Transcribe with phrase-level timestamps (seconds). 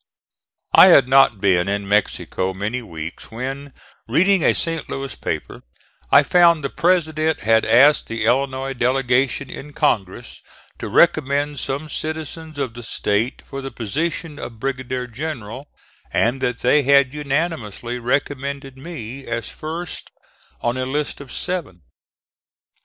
[0.73, 3.71] I had not been in Mexico many weeks when,
[4.07, 4.89] reading a St.
[4.89, 5.61] Louis paper,
[6.11, 10.41] I found the President had asked the Illinois delegation in Congress
[10.79, 15.67] to recommend some citizens of the State for the position of brigadier general,
[16.11, 20.09] and that they had unanimously recommended me as first
[20.61, 21.81] on a list of seven.